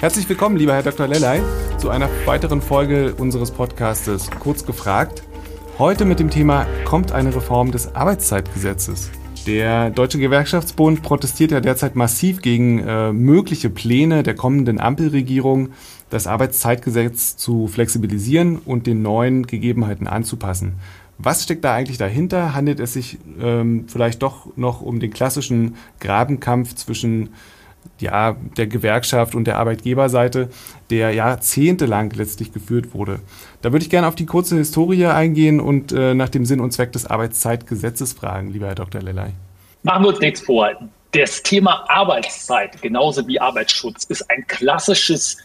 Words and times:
Herzlich 0.00 0.26
willkommen, 0.30 0.56
lieber 0.56 0.72
Herr 0.72 0.82
Dr. 0.82 1.06
Lellay, 1.06 1.42
zu 1.76 1.90
einer 1.90 2.08
weiteren 2.24 2.62
Folge 2.62 3.14
unseres 3.16 3.50
Podcastes 3.50 4.30
Kurz 4.30 4.64
gefragt. 4.64 5.22
Heute 5.78 6.06
mit 6.06 6.18
dem 6.18 6.30
Thema 6.30 6.66
Kommt 6.86 7.12
eine 7.12 7.36
Reform 7.36 7.70
des 7.70 7.94
Arbeitszeitgesetzes? 7.94 9.10
Der 9.46 9.90
Deutsche 9.90 10.18
Gewerkschaftsbund 10.18 11.02
protestiert 11.02 11.50
ja 11.50 11.60
derzeit 11.60 11.96
massiv 11.96 12.40
gegen 12.40 12.78
äh, 12.78 13.12
mögliche 13.12 13.68
Pläne 13.68 14.22
der 14.22 14.34
kommenden 14.34 14.80
Ampelregierung, 14.80 15.72
das 16.08 16.26
Arbeitszeitgesetz 16.26 17.36
zu 17.36 17.68
flexibilisieren 17.68 18.56
und 18.56 18.86
den 18.86 19.02
neuen 19.02 19.46
Gegebenheiten 19.46 20.06
anzupassen. 20.06 20.76
Was 21.18 21.42
steckt 21.42 21.62
da 21.62 21.74
eigentlich 21.74 21.98
dahinter? 21.98 22.54
Handelt 22.54 22.80
es 22.80 22.94
sich 22.94 23.18
ähm, 23.38 23.84
vielleicht 23.86 24.22
doch 24.22 24.46
noch 24.56 24.80
um 24.80 24.98
den 24.98 25.10
klassischen 25.10 25.76
Grabenkampf 25.98 26.74
zwischen 26.74 27.28
ja, 27.98 28.36
der 28.56 28.66
Gewerkschaft 28.66 29.34
und 29.34 29.44
der 29.44 29.58
Arbeitgeberseite, 29.58 30.48
der 30.90 31.12
jahrzehntelang 31.12 32.10
letztlich 32.10 32.52
geführt 32.52 32.94
wurde. 32.94 33.20
Da 33.62 33.72
würde 33.72 33.84
ich 33.84 33.90
gerne 33.90 34.08
auf 34.08 34.14
die 34.14 34.26
kurze 34.26 34.56
Historie 34.56 35.06
eingehen 35.06 35.60
und 35.60 35.92
äh, 35.92 36.14
nach 36.14 36.28
dem 36.28 36.46
Sinn 36.46 36.60
und 36.60 36.72
Zweck 36.72 36.92
des 36.92 37.06
Arbeitszeitgesetzes 37.06 38.14
fragen, 38.14 38.52
lieber 38.52 38.66
Herr 38.66 38.74
Dr. 38.74 39.02
Lellay. 39.02 39.30
Machen 39.82 40.04
wir 40.04 40.08
uns 40.08 40.20
nichts 40.20 40.40
vor. 40.40 40.70
Das 41.12 41.42
Thema 41.42 41.84
Arbeitszeit, 41.88 42.80
genauso 42.80 43.26
wie 43.26 43.40
Arbeitsschutz, 43.40 44.04
ist 44.04 44.30
ein 44.30 44.46
klassisches 44.46 45.38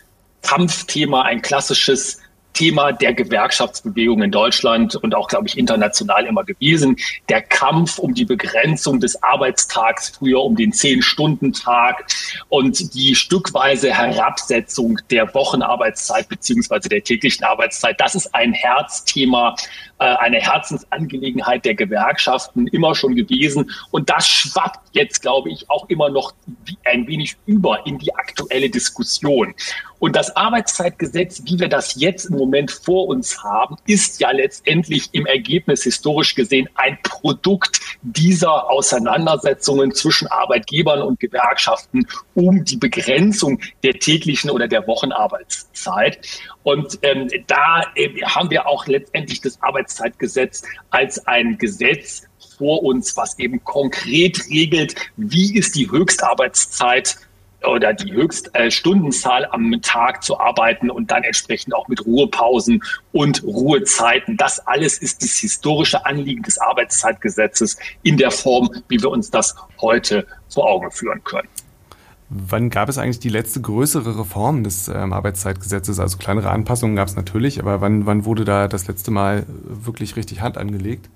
Kampfthema, 0.44 1.24
ein 1.24 1.42
klassisches 1.42 2.20
Thema 2.56 2.92
der 2.92 3.14
Gewerkschaftsbewegung 3.14 4.24
in 4.24 4.32
Deutschland 4.32 4.96
und 4.96 5.14
auch, 5.14 5.28
glaube 5.28 5.48
ich, 5.48 5.58
international 5.58 6.26
immer 6.26 6.44
gewesen. 6.44 6.98
Der 7.30 7.42
Kampf 7.42 8.00
um 8.00 8.14
die 8.14 8.26
Begrenzung 8.26 9.00
des 9.00 9.22
Arbeitstags, 9.22 10.10
früher 10.18 10.42
um 10.42 10.56
den 10.56 10.72
Zehn-Stunden-Tag 10.72 12.08
und 12.50 12.96
die 12.96 13.14
stückweise 13.14 13.94
Herabsetzung 13.94 15.00
der 15.12 15.32
Wochenarbeitszeit 15.34 16.28
beziehungsweise 16.30 16.90
der 16.90 17.04
täglichen 17.04 17.44
Arbeitszeit. 17.44 18.00
Das 18.00 18.16
ist 18.16 18.34
ein 18.34 18.54
Herzthema, 18.54 19.56
äh, 20.00 20.06
eine 20.06 20.40
Herzensangelegenheit 20.40 21.66
der 21.66 21.76
Gewerkschaften 21.76 22.68
immer 22.68 22.96
schon 22.96 23.16
gewesen. 23.16 23.72
Und 23.92 24.10
das 24.10 24.28
schwappt 24.28 24.90
jetzt, 24.94 25.22
glaube 25.22 25.52
ich, 25.52 25.70
auch 25.70 25.90
immer 25.90 26.10
noch 26.10 26.34
ein 26.86 27.08
wenig 27.08 27.36
über 27.46 27.86
in 27.86 27.98
die 27.98 28.14
aktuelle 28.16 28.70
Diskussion. 28.70 29.54
Und 30.00 30.16
das 30.16 30.36
Arbeitszeitgesetz, 30.36 31.42
wie 31.46 31.60
wir 31.60 31.70
das 31.70 31.96
jetzt 31.96 32.26
im 32.26 32.38
Moment 32.38 32.72
vor 32.72 33.08
uns 33.08 33.44
haben, 33.44 33.78
ist 33.88 34.20
ja 34.20 34.32
letztendlich 34.32 35.10
im 35.14 35.26
Ergebnis 35.26 35.84
historisch 35.84 36.36
gesehen 36.36 36.70
ein 36.76 36.98
Produkt 37.04 37.80
dieser 38.02 38.70
Auseinandersetzungen 38.70 39.94
zwischen 39.94 40.28
Arbeitgebern 40.28 41.02
und 41.02 41.20
Gewerkschaften 41.20 42.08
um 42.34 42.66
die 42.66 42.78
Begrenzung 42.78 43.60
der 43.84 43.94
täglichen 43.94 44.50
oder 44.50 44.68
der 44.68 44.86
Wochenarbeitszeit. 44.88 46.20
Und 46.64 47.00
ähm, 47.02 47.30
da 47.48 47.84
äh, 47.96 48.10
haben 48.24 48.50
wir 48.50 48.68
auch 48.68 48.88
letztendlich 48.88 49.42
das 49.42 49.62
Arbeitszeitgesetz 49.62 50.64
als 50.90 51.26
ein 51.28 51.58
Gesetz 51.58 52.24
vor 52.58 52.84
uns, 52.84 53.16
was 53.18 53.38
eben 53.40 53.64
konkret 53.64 54.50
regelt, 54.50 54.96
wie 55.18 55.58
ist 55.58 55.76
die 55.76 55.90
Höchstarbeitszeit 55.90 57.18
oder 57.68 57.94
die 57.94 58.12
Höchststundenzahl 58.12 59.44
äh, 59.44 59.48
am 59.52 59.82
Tag 59.82 60.24
zu 60.24 60.40
arbeiten 60.40 60.90
und 60.90 61.12
dann 61.12 61.24
entsprechend 61.24 61.74
auch 61.76 61.88
mit 61.88 62.06
Ruhepausen 62.06 62.84
und 63.12 63.44
Ruhezeiten. 63.44 64.38
Das 64.38 64.66
alles 64.68 64.98
ist 64.98 65.24
das 65.24 65.38
historische 65.38 66.06
Anliegen 66.06 66.44
des 66.44 66.58
Arbeitszeitgesetzes 66.58 67.78
in 68.04 68.18
der 68.18 68.32
Form, 68.32 68.70
wie 68.88 69.02
wir 69.02 69.10
uns 69.10 69.32
das 69.32 69.56
heute 69.82 70.26
vor 70.50 70.68
Augen 70.70 70.92
führen 70.92 71.24
können. 71.24 71.48
Wann 72.30 72.72
gab 72.72 72.90
es 72.90 72.98
eigentlich 72.98 73.20
die 73.20 73.30
letzte 73.30 73.62
größere 73.62 74.20
Reform 74.20 74.64
des 74.64 74.88
ähm, 74.88 75.14
Arbeitszeitgesetzes? 75.14 76.00
Also 76.00 76.18
kleinere 76.18 76.50
Anpassungen 76.50 76.96
gab 76.96 77.08
es 77.08 77.16
natürlich, 77.16 77.60
aber 77.60 77.82
wann, 77.82 78.08
wann 78.08 78.26
wurde 78.26 78.46
da 78.46 78.68
das 78.68 78.88
letzte 78.88 79.12
Mal 79.12 79.46
wirklich 79.48 80.16
richtig 80.16 80.42
Hand 80.42 80.58
angelegt? 80.58 81.08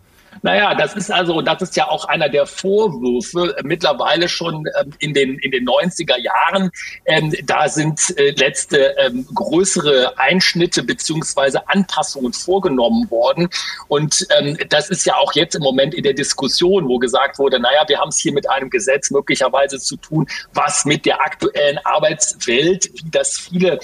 Naja, 0.42 0.76
das 0.76 0.96
ist 0.96 1.12
also, 1.12 1.42
das 1.42 1.62
ist 1.62 1.76
ja 1.76 1.88
auch 1.88 2.06
einer 2.06 2.30
der 2.30 2.46
Vorwürfe 2.46 3.56
mittlerweile 3.64 4.30
schon 4.30 4.64
ähm, 4.80 4.94
in, 5.00 5.14
den, 5.14 5.38
in 5.40 5.52
den 5.52 5.68
90er 5.68 6.18
Jahren. 6.18 6.72
Ähm, 7.06 7.34
da 7.44 7.68
sind 7.68 8.18
äh, 8.18 8.32
letzte 8.32 8.96
ähm, 8.98 9.26
größere 9.34 10.18
Einschnitte 10.18 10.84
beziehungsweise 10.84 11.68
Anpassungen 11.68 12.34
vorgenommen 12.34 13.10
worden. 13.10 13.50
Und 13.88 14.28
das 14.70 14.90
ist 14.90 15.06
ja 15.06 15.16
auch 15.16 15.34
jetzt 15.34 15.56
im 15.56 15.64
Moment 15.64 15.94
in 15.94 16.04
der 16.04 16.14
Diskussion, 16.14 16.88
wo 16.88 16.98
gesagt 17.00 17.40
wurde, 17.40 17.60
naja, 17.60 17.84
wir 17.88 18.00
haben 18.00 18.10
es 18.10 18.20
hier 18.20 18.34
mit 18.34 18.50
einem 18.50 18.70
Gesetz 18.70 19.12
möglicherweise 19.12 19.80
zu 19.80 19.98
tun, 19.98 20.28
was 20.54 20.86
mit 20.86 21.06
der 21.06 21.22
aktuellen 21.22 21.78
Arbeitswelt, 21.84 22.90
wie 22.94 23.10
das 23.10 23.38
viele 23.38 23.80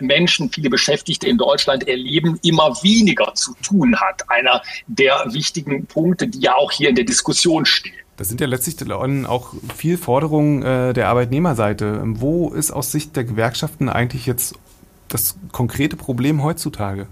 Menschen, 0.00 0.50
viele 0.50 0.70
Beschäftigte 0.70 1.26
in 1.26 1.38
Deutschland 1.38 1.88
erleben, 1.88 2.38
immer 2.42 2.74
weniger 2.82 3.34
zu 3.34 3.54
tun 3.62 3.98
hat. 3.98 4.28
Einer 4.30 4.62
der 4.86 5.24
wichtigen 5.28 5.86
Punkte, 5.90 6.28
die 6.28 6.40
ja 6.40 6.56
auch 6.56 6.72
hier 6.72 6.88
in 6.88 6.94
der 6.94 7.04
Diskussion 7.04 7.66
stehen. 7.66 7.94
Das 8.16 8.28
sind 8.28 8.40
ja 8.40 8.46
letztlich 8.46 8.76
auch 8.92 9.54
viel 9.74 9.96
Forderungen 9.96 10.62
äh, 10.62 10.92
der 10.92 11.08
Arbeitnehmerseite. 11.08 12.02
Wo 12.04 12.50
ist 12.50 12.70
aus 12.70 12.92
Sicht 12.92 13.16
der 13.16 13.24
Gewerkschaften 13.24 13.88
eigentlich 13.88 14.26
jetzt 14.26 14.54
das 15.08 15.36
konkrete 15.52 15.96
Problem 15.96 16.42
heutzutage? 16.42 17.06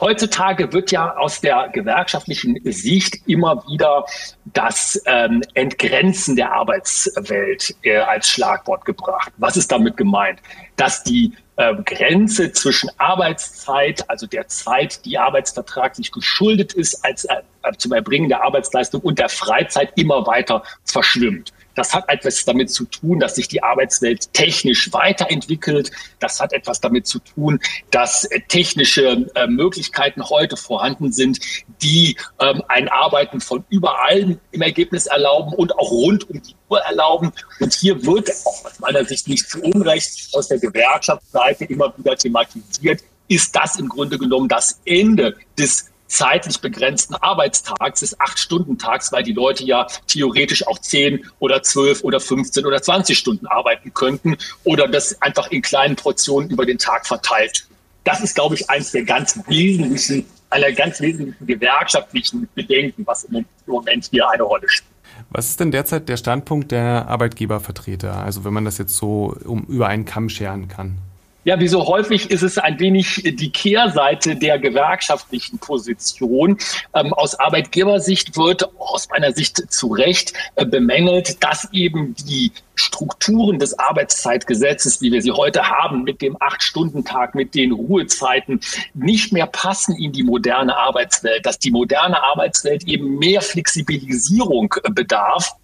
Heutzutage 0.00 0.72
wird 0.72 0.92
ja 0.92 1.16
aus 1.16 1.40
der 1.40 1.70
gewerkschaftlichen 1.72 2.60
Sicht 2.64 3.26
immer 3.26 3.64
wieder 3.68 4.04
das 4.44 5.00
ähm, 5.06 5.42
Entgrenzen 5.54 6.36
der 6.36 6.52
Arbeitswelt 6.52 7.74
äh, 7.82 7.96
als 7.96 8.28
Schlagwort 8.28 8.84
gebracht. 8.84 9.32
Was 9.38 9.56
ist 9.56 9.72
damit 9.72 9.96
gemeint? 9.96 10.40
Dass 10.76 11.02
die 11.02 11.34
äh, 11.56 11.74
Grenze 11.84 12.52
zwischen 12.52 12.88
Arbeitszeit, 12.98 14.08
also 14.08 14.28
der 14.28 14.46
Zeit, 14.46 15.04
die 15.04 15.18
arbeitsvertraglich 15.18 16.12
geschuldet 16.12 16.74
ist, 16.74 17.04
als 17.04 17.24
äh, 17.24 17.42
zum 17.76 17.92
Erbringen 17.92 18.28
der 18.28 18.44
Arbeitsleistung 18.44 19.00
und 19.00 19.18
der 19.18 19.28
Freizeit 19.28 19.92
immer 19.96 20.26
weiter 20.26 20.62
verschwimmt. 20.84 21.52
Das 21.78 21.94
hat 21.94 22.08
etwas 22.08 22.44
damit 22.44 22.70
zu 22.72 22.86
tun, 22.86 23.20
dass 23.20 23.36
sich 23.36 23.46
die 23.46 23.62
Arbeitswelt 23.62 24.34
technisch 24.34 24.92
weiterentwickelt. 24.92 25.92
Das 26.18 26.40
hat 26.40 26.52
etwas 26.52 26.80
damit 26.80 27.06
zu 27.06 27.20
tun, 27.20 27.60
dass 27.92 28.24
äh, 28.24 28.40
technische 28.48 29.30
äh, 29.36 29.46
Möglichkeiten 29.46 30.28
heute 30.28 30.56
vorhanden 30.56 31.12
sind, 31.12 31.38
die 31.80 32.16
ähm, 32.40 32.64
ein 32.66 32.88
Arbeiten 32.88 33.40
von 33.40 33.64
überall 33.68 34.36
im 34.50 34.60
Ergebnis 34.62 35.06
erlauben 35.06 35.52
und 35.52 35.78
auch 35.78 35.92
rund 35.92 36.28
um 36.28 36.42
die 36.42 36.56
Uhr 36.68 36.80
erlauben. 36.80 37.30
Und 37.60 37.72
hier 37.72 38.04
wird 38.04 38.28
auch 38.44 38.64
aus 38.64 38.80
meiner 38.80 39.04
Sicht 39.04 39.28
nicht 39.28 39.48
zu 39.48 39.62
Unrecht 39.62 40.34
aus 40.34 40.48
der 40.48 40.58
Gewerkschaftsseite 40.58 41.64
immer 41.66 41.96
wieder 41.96 42.16
thematisiert, 42.16 43.04
ist 43.28 43.54
das 43.54 43.76
im 43.76 43.88
Grunde 43.88 44.18
genommen 44.18 44.48
das 44.48 44.80
Ende 44.84 45.36
des 45.56 45.92
zeitlich 46.08 46.60
begrenzten 46.60 47.14
Arbeitstags, 47.14 48.00
des 48.00 48.18
Acht-Stunden-Tags, 48.18 49.12
weil 49.12 49.22
die 49.22 49.32
Leute 49.32 49.64
ja 49.64 49.86
theoretisch 50.06 50.66
auch 50.66 50.78
zehn 50.78 51.24
oder 51.38 51.62
zwölf 51.62 52.02
oder 52.02 52.18
15 52.18 52.66
oder 52.66 52.82
20 52.82 53.16
Stunden 53.16 53.46
arbeiten 53.46 53.94
könnten 53.94 54.36
oder 54.64 54.88
das 54.88 55.20
einfach 55.22 55.50
in 55.50 55.62
kleinen 55.62 55.96
Portionen 55.96 56.50
über 56.50 56.66
den 56.66 56.78
Tag 56.78 57.06
verteilt. 57.06 57.68
Das 58.04 58.20
ist, 58.20 58.34
glaube 58.34 58.54
ich, 58.54 58.68
eines 58.70 58.92
der 58.92 59.04
ganz 59.04 59.38
wesentlichen, 59.46 60.24
einer 60.50 60.72
ganz 60.72 61.00
wesentlichen 61.00 61.46
gewerkschaftlichen 61.46 62.48
Bedenken, 62.54 63.06
was 63.06 63.24
im 63.24 63.44
Moment 63.66 64.08
hier 64.10 64.28
eine 64.30 64.42
Rolle 64.42 64.68
spielt. 64.68 64.88
Was 65.30 65.50
ist 65.50 65.60
denn 65.60 65.70
derzeit 65.70 66.08
der 66.08 66.16
Standpunkt 66.16 66.70
der 66.72 67.06
Arbeitgebervertreter? 67.08 68.16
Also 68.16 68.44
wenn 68.44 68.54
man 68.54 68.64
das 68.64 68.78
jetzt 68.78 68.96
so 68.96 69.36
um, 69.44 69.64
über 69.64 69.88
einen 69.88 70.04
Kamm 70.04 70.28
scheren 70.28 70.68
kann. 70.68 70.98
Ja, 71.44 71.60
wie 71.60 71.68
so 71.68 71.86
häufig 71.86 72.30
ist 72.30 72.42
es 72.42 72.58
ein 72.58 72.80
wenig 72.80 73.22
die 73.24 73.50
Kehrseite 73.50 74.34
der 74.34 74.58
gewerkschaftlichen 74.58 75.58
Position. 75.58 76.58
Ähm, 76.94 77.14
aus 77.14 77.38
Arbeitgebersicht 77.38 78.36
wird 78.36 78.68
aus 78.78 79.08
meiner 79.08 79.32
Sicht 79.32 79.72
zu 79.72 79.86
Recht 79.86 80.32
äh, 80.56 80.66
bemängelt, 80.66 81.42
dass 81.42 81.72
eben 81.72 82.14
die 82.26 82.50
Strukturen 82.74 83.60
des 83.60 83.78
Arbeitszeitgesetzes, 83.78 85.00
wie 85.00 85.12
wir 85.12 85.22
sie 85.22 85.30
heute 85.30 85.62
haben, 85.62 86.02
mit 86.02 86.22
dem 86.22 86.36
Acht-Stunden-Tag, 86.40 87.36
mit 87.36 87.54
den 87.54 87.70
Ruhezeiten, 87.72 88.60
nicht 88.94 89.32
mehr 89.32 89.46
passen 89.46 89.96
in 89.96 90.12
die 90.12 90.24
moderne 90.24 90.76
Arbeitswelt, 90.76 91.46
dass 91.46 91.58
die 91.58 91.70
moderne 91.70 92.20
Arbeitswelt 92.20 92.82
eben 92.88 93.16
mehr 93.16 93.42
Flexibilisierung 93.42 94.74
äh, 94.82 94.90
bedarf 94.90 95.54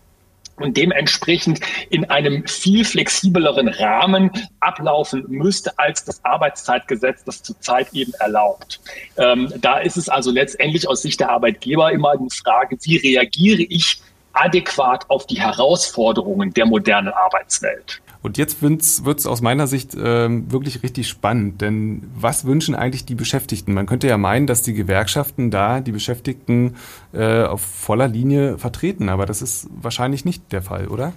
und 0.57 0.77
dementsprechend 0.77 1.61
in 1.91 2.09
einem 2.11 2.47
viel 2.47 2.85
flexibleren 2.85 3.69
Rahmen 3.69 4.31
ablaufen 4.61 5.25
müsste, 5.29 5.77
als 5.79 6.05
das 6.05 6.25
Arbeitszeitgesetz 6.25 7.25
das 7.25 7.43
zurzeit 7.43 7.93
eben 7.93 8.13
erlaubt. 8.21 8.81
Ähm, 9.17 9.53
da 9.61 9.79
ist 9.79 9.97
es 9.97 10.09
also 10.09 10.31
letztendlich 10.31 10.89
aus 10.89 11.03
Sicht 11.03 11.21
der 11.21 11.31
Arbeitgeber 11.31 11.93
immer 11.93 12.17
die 12.17 12.35
Frage, 12.35 12.77
wie 12.83 12.97
reagiere 12.97 13.63
ich 13.63 14.01
adäquat 14.33 15.09
auf 15.09 15.27
die 15.27 15.41
Herausforderungen 15.41 16.53
der 16.53 16.67
modernen 16.67 17.13
Arbeitswelt. 17.13 18.01
Und 18.25 18.39
jetzt 18.39 18.63
wird 18.63 18.81
es 18.81 19.27
aus 19.27 19.43
meiner 19.43 19.67
Sicht 19.67 19.95
ähm, 20.03 20.51
wirklich 20.51 20.83
richtig 20.83 21.09
spannend, 21.09 21.61
denn 21.61 22.05
was 22.19 22.47
wünschen 22.47 22.75
eigentlich 22.75 23.05
die 23.05 23.15
Beschäftigten? 23.15 23.75
Man 23.75 23.85
könnte 23.85 24.09
ja 24.09 24.17
meinen, 24.17 24.47
dass 24.47 24.63
die 24.63 24.73
Gewerkschaften 24.73 25.51
da 25.51 25.83
die 25.83 25.93
Beschäftigten 25.93 26.77
äh, 27.13 27.43
auf 27.43 27.61
voller 27.61 28.09
Linie 28.09 28.57
vertreten, 28.57 29.11
aber 29.11 29.27
das 29.27 29.43
ist 29.43 29.69
wahrscheinlich 29.79 30.25
nicht 30.25 30.53
der 30.53 30.63
Fall, 30.63 30.89
oder? 30.89 31.13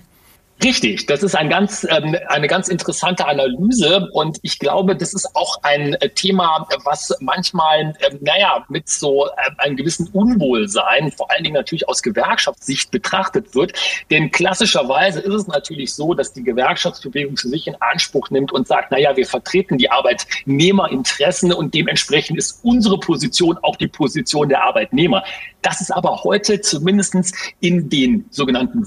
Richtig, 0.63 1.05
das 1.05 1.21
ist 1.21 1.35
ein 1.35 1.49
ganz, 1.49 1.85
ähm, 1.87 2.15
eine 2.29 2.47
ganz 2.47 2.67
interessante 2.67 3.27
Analyse 3.27 4.09
und 4.11 4.39
ich 4.41 4.57
glaube, 4.57 4.95
das 4.95 5.13
ist 5.13 5.35
auch 5.35 5.59
ein 5.61 5.93
äh, 5.95 6.09
Thema, 6.09 6.67
was 6.83 7.15
manchmal, 7.19 7.93
äh, 7.99 8.15
naja, 8.21 8.65
mit 8.67 8.89
so 8.89 9.27
äh, 9.27 9.29
einem 9.59 9.75
gewissen 9.75 10.09
Unwohlsein, 10.13 11.11
vor 11.11 11.29
allen 11.29 11.43
Dingen 11.43 11.53
natürlich 11.53 11.87
aus 11.87 12.01
Gewerkschaftssicht 12.01 12.89
betrachtet 12.89 13.53
wird. 13.53 13.73
Denn 14.09 14.31
klassischerweise 14.31 15.19
ist 15.19 15.33
es 15.33 15.47
natürlich 15.47 15.93
so, 15.93 16.15
dass 16.15 16.33
die 16.33 16.43
Gewerkschaftsbewegung 16.43 17.37
für 17.37 17.49
sich 17.49 17.67
in 17.67 17.75
Anspruch 17.79 18.31
nimmt 18.31 18.51
und 18.51 18.67
sagt, 18.67 18.91
naja, 18.91 19.15
wir 19.15 19.27
vertreten 19.27 19.77
die 19.77 19.91
Arbeitnehmerinteressen 19.91 21.53
und 21.53 21.75
dementsprechend 21.75 22.39
ist 22.39 22.61
unsere 22.63 22.99
Position 22.99 23.59
auch 23.61 23.75
die 23.75 23.87
Position 23.87 24.49
der 24.49 24.63
Arbeitnehmer. 24.63 25.23
Das 25.61 25.81
ist 25.81 25.91
aber 25.91 26.23
heute 26.23 26.61
zumindestens 26.61 27.31
in 27.59 27.89
den 27.89 28.25
sogenannten 28.31 28.83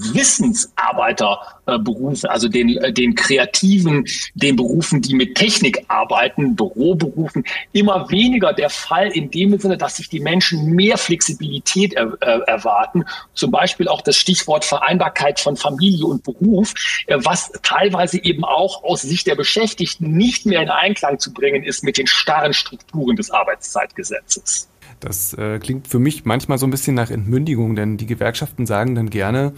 Wissensarbeiterberufen, 1.65 2.29
also 2.29 2.47
den, 2.47 2.77
äh, 2.77 2.93
den 2.93 3.15
kreativen, 3.15 4.05
den 4.33 4.55
Berufen, 4.55 5.01
die 5.01 5.15
mit 5.15 5.35
Technik 5.35 5.83
arbeiten, 5.87 6.55
Büroberufen, 6.55 7.43
immer 7.71 8.09
weniger 8.09 8.53
der 8.53 8.69
Fall 8.69 9.07
in 9.09 9.31
dem 9.31 9.57
Sinne, 9.59 9.77
dass 9.77 9.97
sich 9.97 10.09
die 10.09 10.19
Menschen 10.19 10.71
mehr 10.71 10.97
Flexibilität 10.97 11.93
er, 11.93 12.17
äh, 12.21 12.39
erwarten. 12.47 13.05
Zum 13.33 13.51
Beispiel 13.51 13.87
auch 13.87 14.01
das 14.01 14.17
Stichwort 14.17 14.65
Vereinbarkeit 14.65 15.39
von 15.39 15.55
Familie 15.55 16.05
und 16.05 16.23
Beruf, 16.23 16.73
äh, 17.07 17.17
was 17.19 17.51
teilweise 17.63 18.23
eben 18.23 18.43
auch 18.43 18.83
aus 18.83 19.01
Sicht 19.01 19.27
der 19.27 19.35
Beschäftigten 19.35 20.11
nicht 20.11 20.45
mehr 20.45 20.61
in 20.61 20.69
Einklang 20.69 21.19
zu 21.19 21.33
bringen 21.33 21.63
ist 21.63 21.83
mit 21.83 21.97
den 21.97 22.07
starren 22.07 22.53
Strukturen 22.53 23.15
des 23.15 23.31
Arbeitszeitgesetzes. 23.31 24.70
Das 25.01 25.33
äh, 25.33 25.59
klingt 25.59 25.87
für 25.87 25.99
mich 25.99 26.25
manchmal 26.25 26.59
so 26.59 26.67
ein 26.67 26.71
bisschen 26.71 26.95
nach 26.95 27.09
Entmündigung, 27.09 27.75
denn 27.75 27.97
die 27.97 28.05
Gewerkschaften 28.05 28.65
sagen 28.65 28.95
dann 28.95 29.09
gerne, 29.09 29.53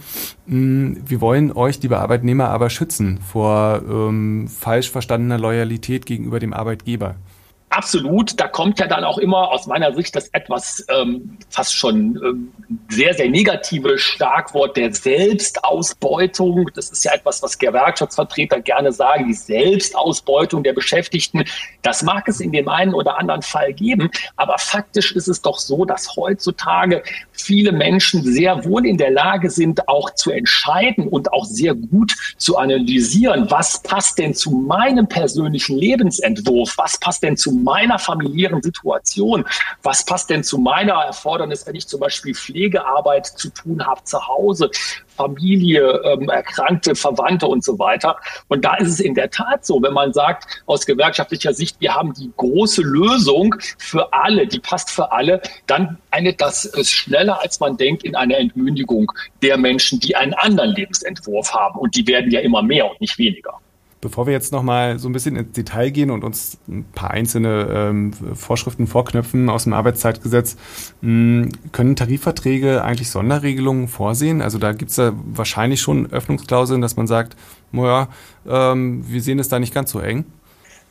mh, 0.46 0.54
hm, 0.56 1.02
wir 1.06 1.20
wollen 1.20 1.52
euch, 1.52 1.80
liebe 1.82 2.00
Arbeitnehmer, 2.00 2.48
aber 2.48 2.70
schützen 2.70 3.18
vor 3.20 3.82
ähm, 3.88 4.48
falsch 4.48 4.90
verstandener 4.90 5.38
Loyalität 5.38 6.06
gegenüber 6.06 6.40
dem 6.40 6.54
Arbeitgeber. 6.54 7.16
Absolut, 7.76 8.38
da 8.38 8.46
kommt 8.46 8.78
ja 8.78 8.86
dann 8.86 9.02
auch 9.02 9.18
immer 9.18 9.50
aus 9.50 9.66
meiner 9.66 9.92
Sicht 9.94 10.14
das 10.14 10.28
etwas 10.28 10.86
ähm, 10.88 11.38
fast 11.50 11.74
schon 11.74 12.16
ähm, 12.24 12.52
sehr, 12.88 13.14
sehr 13.14 13.28
negative 13.28 13.98
Schlagwort 13.98 14.76
der 14.76 14.94
Selbstausbeutung. 14.94 16.70
Das 16.76 16.90
ist 16.90 17.04
ja 17.04 17.12
etwas, 17.12 17.42
was 17.42 17.58
Gewerkschaftsvertreter 17.58 18.60
gerne 18.60 18.92
sagen, 18.92 19.26
die 19.26 19.34
Selbstausbeutung 19.34 20.62
der 20.62 20.72
Beschäftigten. 20.72 21.46
Das 21.82 22.04
mag 22.04 22.28
es 22.28 22.38
in 22.38 22.52
dem 22.52 22.68
einen 22.68 22.94
oder 22.94 23.18
anderen 23.18 23.42
Fall 23.42 23.72
geben, 23.72 24.08
aber 24.36 24.56
faktisch 24.58 25.10
ist 25.10 25.26
es 25.26 25.42
doch 25.42 25.58
so, 25.58 25.84
dass 25.84 26.14
heutzutage 26.14 27.02
viele 27.32 27.72
Menschen 27.72 28.22
sehr 28.22 28.64
wohl 28.64 28.86
in 28.86 28.98
der 28.98 29.10
Lage 29.10 29.50
sind, 29.50 29.88
auch 29.88 30.10
zu 30.14 30.30
entscheiden 30.30 31.08
und 31.08 31.32
auch 31.32 31.44
sehr 31.44 31.74
gut 31.74 32.14
zu 32.36 32.56
analysieren, 32.56 33.50
was 33.50 33.82
passt 33.82 34.18
denn 34.18 34.32
zu 34.32 34.52
meinem 34.52 35.08
persönlichen 35.08 35.76
Lebensentwurf, 35.76 36.78
was 36.78 37.00
passt 37.00 37.24
denn 37.24 37.36
zu 37.36 37.63
meiner 37.64 37.98
familiären 37.98 38.62
Situation? 38.62 39.44
Was 39.82 40.04
passt 40.04 40.30
denn 40.30 40.44
zu 40.44 40.58
meiner 40.58 40.94
Erfordernis, 40.94 41.66
wenn 41.66 41.74
ich 41.74 41.88
zum 41.88 42.00
Beispiel 42.00 42.34
Pflegearbeit 42.34 43.26
zu 43.26 43.48
tun 43.48 43.84
habe 43.84 44.04
zu 44.04 44.26
Hause, 44.26 44.70
Familie, 45.16 46.00
ähm, 46.04 46.28
erkrankte 46.28 46.94
Verwandte 46.94 47.46
und 47.46 47.64
so 47.64 47.78
weiter? 47.78 48.16
Und 48.48 48.64
da 48.64 48.76
ist 48.76 48.88
es 48.88 49.00
in 49.00 49.14
der 49.14 49.30
Tat 49.30 49.64
so, 49.64 49.82
wenn 49.82 49.94
man 49.94 50.12
sagt, 50.12 50.62
aus 50.66 50.86
gewerkschaftlicher 50.86 51.54
Sicht, 51.54 51.80
wir 51.80 51.94
haben 51.94 52.12
die 52.14 52.30
große 52.36 52.82
Lösung 52.82 53.54
für 53.78 54.12
alle, 54.12 54.46
die 54.46 54.60
passt 54.60 54.90
für 54.90 55.10
alle, 55.10 55.40
dann 55.66 55.98
endet 56.10 56.40
das 56.40 56.70
schneller, 56.88 57.40
als 57.40 57.58
man 57.60 57.76
denkt, 57.76 58.04
in 58.04 58.14
einer 58.14 58.38
Entmündigung 58.38 59.10
der 59.42 59.56
Menschen, 59.56 60.00
die 60.00 60.14
einen 60.14 60.34
anderen 60.34 60.70
Lebensentwurf 60.70 61.52
haben. 61.52 61.78
Und 61.78 61.96
die 61.96 62.06
werden 62.06 62.30
ja 62.30 62.40
immer 62.40 62.62
mehr 62.62 62.90
und 62.90 63.00
nicht 63.00 63.18
weniger. 63.18 63.60
Bevor 64.04 64.26
wir 64.26 64.34
jetzt 64.34 64.52
nochmal 64.52 64.98
so 64.98 65.08
ein 65.08 65.12
bisschen 65.12 65.34
ins 65.34 65.52
Detail 65.52 65.88
gehen 65.88 66.10
und 66.10 66.24
uns 66.24 66.58
ein 66.68 66.84
paar 66.94 67.10
einzelne 67.10 67.68
ähm, 67.70 68.12
Vorschriften 68.12 68.86
vorknöpfen 68.86 69.48
aus 69.48 69.64
dem 69.64 69.72
Arbeitszeitgesetz, 69.72 70.56
mh, 71.00 71.44
hm, 71.44 71.48
können 71.72 71.96
Tarifverträge 71.96 72.84
eigentlich 72.84 73.08
Sonderregelungen 73.08 73.88
vorsehen? 73.88 74.42
Also 74.42 74.58
da 74.58 74.72
gibt 74.72 74.90
es 74.90 74.98
ja 74.98 75.14
wahrscheinlich 75.32 75.80
schon 75.80 76.12
Öffnungsklauseln, 76.12 76.82
dass 76.82 76.96
man 76.96 77.06
sagt, 77.06 77.34
naja, 77.72 78.08
ähm, 78.46 79.04
wir 79.08 79.22
sehen 79.22 79.38
es 79.38 79.48
da 79.48 79.58
nicht 79.58 79.72
ganz 79.72 79.90
so 79.90 80.00
eng. 80.00 80.26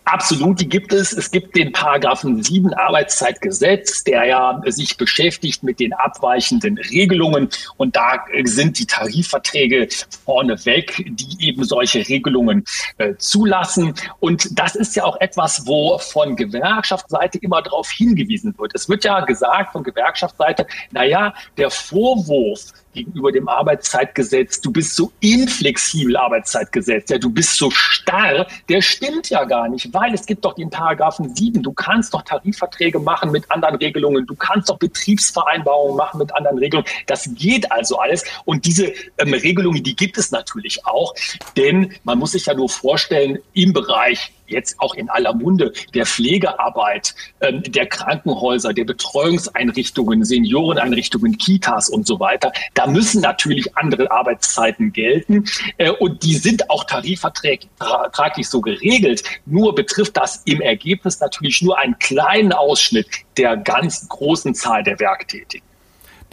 Absolut, 0.05 0.59
die 0.59 0.67
gibt 0.67 0.91
es. 0.91 1.13
Es 1.13 1.31
gibt 1.31 1.55
den 1.55 1.71
Paragraphen 1.71 2.43
7 2.43 2.73
Arbeitszeitgesetz, 2.73 4.03
der 4.03 4.25
ja 4.25 4.61
sich 4.65 4.97
beschäftigt 4.97 5.63
mit 5.63 5.79
den 5.79 5.93
abweichenden 5.93 6.77
Regelungen. 6.77 7.49
Und 7.77 7.95
da 7.95 8.25
sind 8.43 8.79
die 8.79 8.85
Tarifverträge 8.85 9.87
vorneweg, 10.25 11.05
die 11.07 11.47
eben 11.47 11.63
solche 11.63 12.07
Regelungen 12.07 12.65
äh, 12.97 13.15
zulassen. 13.15 13.93
Und 14.19 14.59
das 14.59 14.75
ist 14.75 14.95
ja 14.95 15.05
auch 15.05 15.19
etwas, 15.21 15.65
wo 15.67 15.97
von 15.97 16.35
Gewerkschaftsseite 16.35 17.37
immer 17.37 17.61
darauf 17.61 17.89
hingewiesen 17.89 18.53
wird. 18.57 18.75
Es 18.75 18.89
wird 18.89 19.05
ja 19.05 19.21
gesagt 19.21 19.71
von 19.71 19.83
Gewerkschaftsseite, 19.83 20.67
naja, 20.91 21.33
der 21.57 21.71
Vorwurf, 21.71 22.73
gegenüber 22.93 23.31
dem 23.31 23.47
Arbeitszeitgesetz, 23.47 24.61
du 24.61 24.71
bist 24.71 24.95
so 24.95 25.11
inflexibel 25.19 26.15
Arbeitszeitgesetz, 26.17 27.09
ja, 27.09 27.17
du 27.17 27.29
bist 27.29 27.57
so 27.57 27.69
starr, 27.71 28.47
der 28.69 28.81
stimmt 28.81 29.29
ja 29.29 29.43
gar 29.45 29.67
nicht, 29.67 29.93
weil 29.93 30.13
es 30.13 30.25
gibt 30.25 30.45
doch 30.45 30.53
den 30.53 30.69
Paragraphen 30.69 31.35
7, 31.35 31.61
du 31.61 31.73
kannst 31.73 32.13
doch 32.13 32.21
Tarifverträge 32.21 32.99
machen 32.99 33.31
mit 33.31 33.49
anderen 33.51 33.75
Regelungen, 33.75 34.25
du 34.25 34.35
kannst 34.35 34.69
doch 34.69 34.77
Betriebsvereinbarungen 34.77 35.97
machen 35.97 36.19
mit 36.19 36.33
anderen 36.35 36.57
Regelungen, 36.57 36.87
das 37.07 37.29
geht 37.35 37.71
also 37.71 37.97
alles. 37.97 38.23
Und 38.45 38.65
diese 38.65 38.93
ähm, 39.17 39.33
Regelungen, 39.33 39.83
die 39.83 39.95
gibt 39.95 40.17
es 40.17 40.31
natürlich 40.31 40.85
auch, 40.85 41.13
denn 41.57 41.93
man 42.03 42.19
muss 42.19 42.31
sich 42.31 42.45
ja 42.45 42.53
nur 42.53 42.69
vorstellen, 42.69 43.39
im 43.53 43.73
Bereich 43.73 44.31
jetzt 44.47 44.79
auch 44.79 44.95
in 44.95 45.09
aller 45.09 45.33
Munde 45.33 45.73
der 45.93 46.05
Pflegearbeit, 46.05 47.15
ähm, 47.41 47.63
der 47.63 47.85
Krankenhäuser, 47.87 48.73
der 48.73 48.85
Betreuungseinrichtungen, 48.85 50.23
Senioreneinrichtungen, 50.23 51.37
Kitas 51.37 51.89
und 51.89 52.07
so 52.07 52.19
weiter. 52.19 52.51
Da 52.73 52.87
müssen 52.87 53.21
natürlich 53.21 53.75
andere 53.77 54.11
Arbeitszeiten 54.11 54.93
gelten 54.93 55.45
äh, 55.77 55.89
und 55.89 56.23
die 56.23 56.35
sind 56.35 56.69
auch 56.69 56.83
tarifvertraglich 56.85 58.49
so 58.49 58.61
geregelt. 58.61 59.23
Nur 59.45 59.75
betrifft 59.75 60.17
das 60.17 60.41
im 60.45 60.61
Ergebnis 60.61 61.19
natürlich 61.19 61.61
nur 61.61 61.77
einen 61.79 61.97
kleinen 61.99 62.53
Ausschnitt 62.53 63.07
der 63.37 63.57
ganz 63.57 64.07
großen 64.09 64.53
Zahl 64.55 64.83
der 64.83 64.99
Werktätigen. 64.99 65.65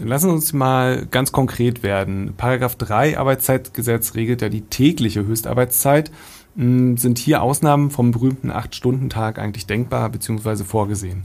Dann 0.01 0.09
lassen 0.09 0.29
wir 0.29 0.33
uns 0.33 0.55
mal 0.55 1.07
ganz 1.11 1.31
konkret 1.31 1.83
werden. 1.83 2.33
Paragraph 2.39 2.75
3 2.77 3.19
Arbeitszeitgesetz 3.19 4.15
regelt 4.15 4.41
ja 4.41 4.49
die 4.49 4.63
tägliche 4.63 5.27
Höchstarbeitszeit. 5.27 6.11
Hm, 6.57 6.97
sind 6.97 7.19
hier 7.19 7.43
Ausnahmen 7.43 7.91
vom 7.91 8.11
berühmten 8.11 8.51
Acht-Stunden-Tag 8.51 9.39
eigentlich 9.39 9.67
denkbar 9.67 10.09
bzw. 10.11 10.65
vorgesehen? 10.65 11.25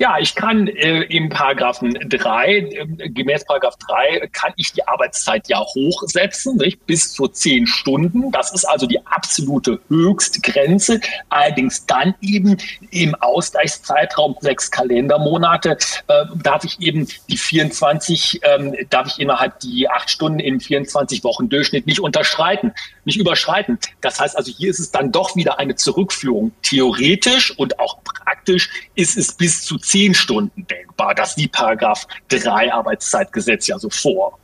Ja, 0.00 0.16
ich 0.20 0.36
kann 0.36 0.68
äh, 0.68 1.02
im 1.02 1.28
Paragraphen 1.28 1.92
3, 2.08 2.48
äh, 2.48 3.08
gemäß 3.08 3.44
Paragraph 3.44 3.76
3, 3.88 4.28
kann 4.32 4.52
ich 4.56 4.72
die 4.72 4.86
Arbeitszeit 4.86 5.48
ja 5.48 5.58
hochsetzen, 5.58 6.56
nicht? 6.56 6.86
bis 6.86 7.12
zu 7.12 7.26
zehn 7.26 7.66
Stunden. 7.66 8.30
Das 8.30 8.52
ist 8.52 8.64
also 8.64 8.86
die 8.86 9.04
absolute 9.04 9.80
Höchstgrenze. 9.88 11.00
Allerdings 11.30 11.84
dann 11.86 12.14
eben 12.20 12.56
im 12.92 13.16
Ausgleichszeitraum 13.16 14.36
sechs 14.40 14.70
Kalendermonate 14.70 15.76
äh, 16.06 16.24
darf 16.44 16.62
ich 16.62 16.78
eben 16.80 17.08
die 17.28 17.36
24, 17.36 18.40
ähm, 18.44 18.76
darf 18.90 19.08
ich 19.08 19.18
innerhalb 19.18 19.58
die 19.58 19.88
acht 19.88 20.10
Stunden 20.10 20.38
im 20.38 20.60
24 20.60 21.24
Wochen 21.24 21.48
Durchschnitt 21.48 21.88
nicht 21.88 22.00
unterschreiten, 22.00 22.72
nicht 23.04 23.18
überschreiten. 23.18 23.80
Das 24.00 24.20
heißt 24.20 24.36
also, 24.36 24.52
hier 24.52 24.70
ist 24.70 24.78
es 24.78 24.92
dann 24.92 25.10
doch 25.10 25.34
wieder 25.34 25.58
eine 25.58 25.74
Zurückführung. 25.74 26.52
Theoretisch 26.62 27.58
und 27.58 27.80
auch 27.80 27.98
praktisch 28.28 28.68
ist 28.94 29.16
es 29.16 29.32
bis 29.32 29.62
zu 29.62 29.78
zehn 29.78 30.14
Stunden 30.14 30.66
denkbar. 30.66 31.14
Das 31.14 31.34
sieht 31.34 31.52
Paragraph 31.52 32.06
3 32.28 32.72
Arbeitszeitgesetz 32.72 33.66
ja 33.66 33.78
so 33.78 33.90
vor. 33.90 34.38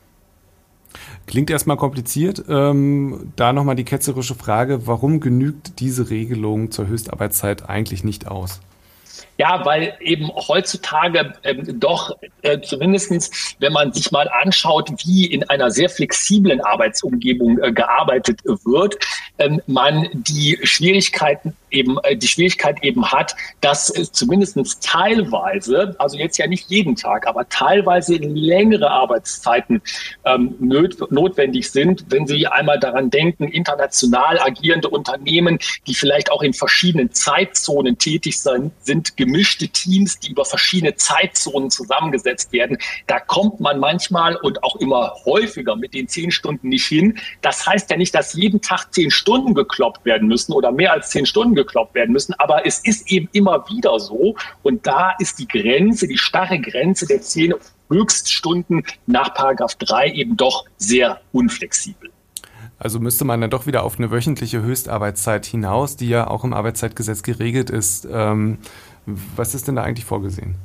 Klingt 1.27 1.51
erstmal 1.51 1.77
kompliziert. 1.77 2.45
Ähm, 2.49 3.33
da 3.37 3.53
nochmal 3.53 3.77
die 3.77 3.85
ketzerische 3.85 4.35
Frage, 4.35 4.87
warum 4.87 5.21
genügt 5.21 5.81
diese 5.81 6.11
Regelung 6.11 6.71
zur 6.71 6.87
Höchstarbeitszeit 6.87 7.69
eigentlich 7.69 8.05
nicht 8.05 8.27
aus? 8.27 8.61
Ja, 9.37 9.65
weil 9.65 9.97
eben 10.01 10.31
heutzutage 10.35 11.35
ähm, 11.43 11.81
doch 11.81 12.17
äh, 12.43 12.61
zumindestens, 12.61 13.57
wenn 13.59 13.73
man 13.73 13.93
sich 13.93 14.13
mal 14.13 14.29
anschaut, 14.29 14.91
wie 15.05 15.27
in 15.27 15.49
einer 15.49 15.71
sehr 15.71 15.89
flexiblen 15.89 16.61
Arbeitsumgebung 16.61 17.59
äh, 17.61 17.73
gearbeitet 17.73 18.41
wird, 18.45 18.97
ähm, 19.39 19.61
man 19.67 20.09
die 20.13 20.59
Schwierigkeiten 20.63 21.57
eben 21.75 21.99
äh, 22.05 22.17
die 22.17 22.29
Schwierigkeit 22.29 22.83
eben 22.83 23.11
hat, 23.11 23.35
dass 23.61 23.91
es 23.91 24.13
zumindest 24.13 24.57
teilweise, 24.83 25.95
also 25.99 26.17
jetzt 26.17 26.39
ja 26.39 26.47
nicht 26.47 26.71
jeden 26.71 26.97
Tag, 26.97 27.27
aber 27.27 27.49
teilweise 27.49 28.15
längere 28.17 28.91
Arbeitszeiten 28.91 29.83
ähm, 30.25 30.55
notwendig 30.61 31.71
sind, 31.71 32.05
wenn 32.09 32.27
Sie 32.27 32.47
einmal 32.47 32.79
daran 32.79 33.11
denken, 33.11 33.49
international 33.49 34.39
agierende 34.39 34.89
Unternehmen, 34.89 35.59
die 35.87 35.95
vielleicht 35.95 36.31
auch 36.31 36.43
in 36.43 36.55
verschiedenen 36.55 37.13
Zeitzonen 37.13 37.99
tätig 37.99 38.41
sind, 38.41 39.04
sind 39.05 39.17
gemischte 39.17 39.69
Teams, 39.69 40.19
die 40.19 40.31
über 40.31 40.45
verschiedene 40.45 40.95
Zeitzonen 40.95 41.71
zusammengesetzt 41.71 42.53
werden. 42.53 42.79
Da 43.07 43.21
kommt 43.21 43.61
man 43.61 43.79
manchmal 43.79 44.37
und 44.37 44.63
auch 44.63 44.77
immer 44.77 45.15
häufiger 45.25 45.77
mit 45.77 45.95
den 45.95 46.09
zehn 46.09 46.31
Stunden 46.31 46.69
nicht 46.69 46.87
hin. 46.87 47.19
Das 47.43 47.67
heißt 47.67 47.91
ja 47.91 47.97
nicht, 47.97 48.15
dass 48.15 48.35
jeden 48.35 48.61
Tag 48.61 48.93
zehn 48.93 49.11
Stunden 49.11 49.55
gekloppt 49.55 50.05
werden 50.05 50.29
müssen 50.29 50.53
oder 50.53 50.73
mehr 50.73 50.93
als 50.93 51.11
zehn 51.11 51.27
Stunden 51.27 51.55
gekloppt 51.55 51.95
werden 51.95 52.13
müssen, 52.13 52.35
aber 52.39 52.67
es 52.67 52.79
ist 52.81 53.11
eben 53.11 53.29
immer 53.33 53.65
wieder 53.69 53.99
so. 54.01 54.35
Und 54.63 54.87
da 54.87 55.15
ist 55.19 55.39
die 55.39 55.49
Grenze, 55.49 56.09
die 56.09 56.19
starre 56.19 56.61
Grenze 56.61 57.07
der 57.07 57.21
zehn 57.21 57.55
Höchststunden 57.91 58.85
nach 59.07 59.35
Paragraph 59.35 59.75
3 59.75 60.13
eben 60.13 60.37
doch 60.37 60.65
sehr 60.79 61.21
unflexibel. 61.33 62.11
Also 62.79 63.01
müsste 63.01 63.25
man 63.25 63.41
dann 63.41 63.51
doch 63.51 63.67
wieder 63.67 63.83
auf 63.83 63.99
eine 63.99 64.11
wöchentliche 64.11 64.63
Höchstarbeitszeit 64.63 65.47
hinaus, 65.47 65.97
die 65.97 66.09
ja 66.09 66.27
auch 66.27 66.45
im 66.45 66.53
Arbeitszeitgesetz 66.53 67.23
geregelt 67.23 67.71
ist. 67.71 68.07
Ähm, 68.11 68.59
was 69.07 69.55
ist 69.55 69.69
denn 69.69 69.77
da 69.77 69.83
eigentlich 69.83 70.05
vorgesehen? 70.05 70.57